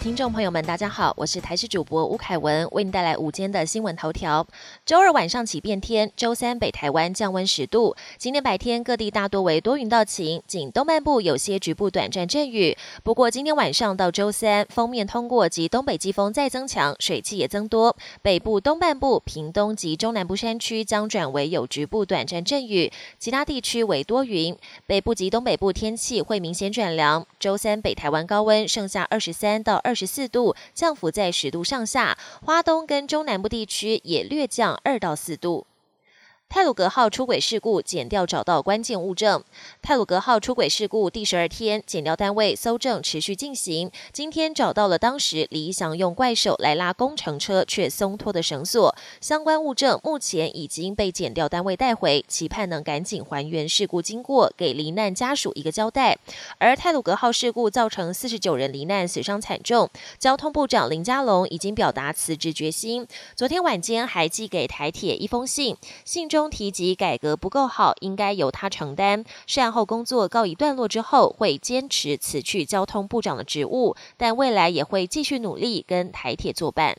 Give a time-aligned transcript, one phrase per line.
[0.00, 4.46] 听众朋友们，大家好，我是台视主播吴凯文，为您带来午间的新闻头条。
[4.86, 7.94] 周二晚上起变天，周三北台湾降温十度。
[8.16, 12.78] 今天白天各地大多为多云到晴，仅东半部有些局部短暂阵雨。
[13.02, 17.94] 不过今天晚上到周三，锋面通过及东北季风再增强，水汽也增多。
[18.22, 24.56] 北部东半部、屏东及中南部山区将转为有局部短暂阵雨，其他地区为多云。
[24.86, 27.26] 北部及东北部天气会明显转凉。
[27.38, 32.16] 周三北台湾高温剩下二十三到二二十四度，降幅在十度上下。
[32.46, 35.66] 花东跟中南部地区也略降二到四度。
[36.52, 39.40] 泰鲁格号出轨事故检调找到关键物证。
[39.80, 43.88] 泰鲁格号出轨事故第十二天，检调单位搜证持续进行。
[44.12, 56.18] 今天找到了当时李想用怪手来拉工程车却松脱的绳索，相关物证目前已经被检调单位带回，期盼能赶紧还原事故经过，给罹难家属一个交代。
[56.58, 59.88] 而泰鲁格号事故造成四十九人罹难，死伤惨重。
[60.18, 66.39] 交通部长林佳龙已经表达辞职决心，昨天晚间还寄给台铁一封信，信中。
[66.40, 69.22] 中提及改革不够好，应该由他承担。
[69.46, 76.96] 善后工作告一段落之后，会坚持辞去交通部长的职务，但未来也会继续努力跟台铁作伴。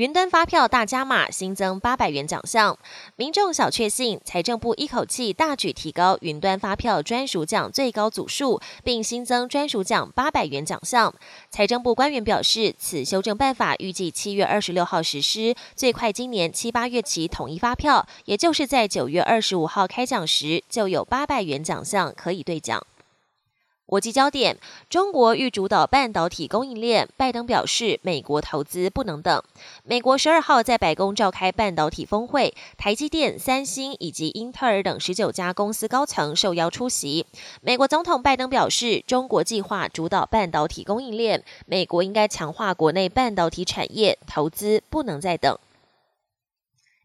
[0.00, 2.78] 云端发票大加码，新增八百元奖项，
[3.16, 4.18] 民众小确幸。
[4.24, 11.14] 财政部一口气大举提高云端发票专属奖最高组数，并新增专属奖八百元奖项。
[11.50, 22.82] 财政部官员表示，此修正办法预计七月二十六号实施，最快今年七八月起统一发票，也就是在九月二十五号开奖时，就有八百元奖项可以兑奖。
[23.90, 24.56] 国际焦点：
[24.88, 29.42] 中国欲主导半导体供应链，拜登表示，美国投资不能等。
[29.82, 37.26] 美国十二号在白宫召开半导体峰会，台积电、三星以及英特尔等十九家公司高层受邀出席。
[37.62, 45.58] 美国总统拜登表示，中国计划主导半导体供应链，美国应该强化国内半导体产业，投资不能再等。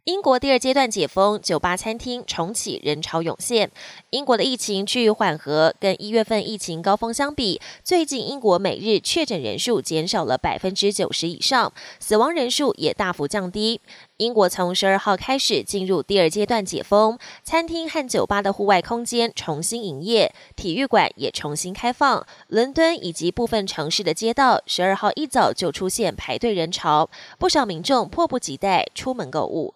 [0.05, 3.71] 英国第二阶段解封，酒吧、餐厅重启，人潮涌现。
[4.11, 13.81] 英国的疫情趋于缓和，跟一月份疫情高峰相比，最近英国每日确诊人数减少了百分之九十以上，死亡人数也大幅降低。
[14.17, 22.23] 英国从十二号开始进入第二阶段解封，餐厅和酒吧的户外空间重新营业，体育馆也重新开放。
[22.49, 29.73] 伦敦以及部分城市的街道，十二号一早就出现排队人潮，不少民众迫不及待出门购物。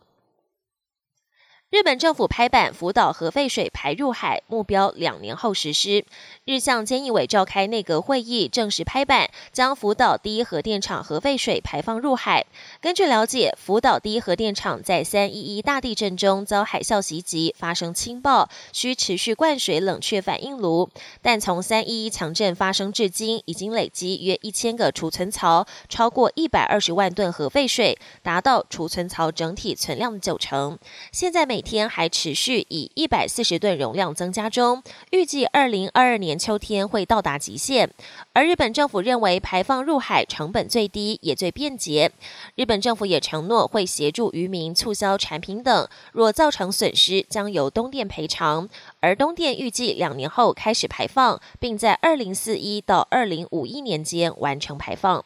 [1.71, 6.03] 日本政府拍板福岛核废水排入海，目标两年后实施。
[6.43, 12.43] 日向菅义伟召开内阁会议，正式拍板将福岛第一核电厂核废水排放入海。
[12.81, 20.89] 根据了解，福岛第一核电厂在三一一大地震中遭海啸袭击，发生轻爆，需持续灌水冷却反应炉。
[21.21, 30.79] 但从三一一强震发生至今，已经累积约一千个储存槽，超过一百二十万吨核废水，达到储存槽整体存量九成。
[31.11, 34.81] 现在每每天还持续以一百四十吨容量增加中，
[35.11, 37.89] 预计二零二二年秋天会到达极限。
[38.31, 42.13] 而日本政府认为排放入海成本最低也最便捷。
[42.55, 48.69] 日本政府也承诺会协助渔民促销产品等，若造成损失将由东电赔偿。
[49.01, 55.25] 而东电预计两年后开始排放，并在二零四一到二零五一年间完成排放。